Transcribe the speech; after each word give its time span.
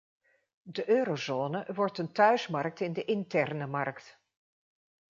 De 0.61 0.89
eurozone 0.89 1.65
wordt 1.73 1.97
een 1.97 2.11
thuismarkt 2.11 2.79
in 2.79 2.93
de 2.93 3.03
interne 3.05 3.67
markt. 3.67 4.19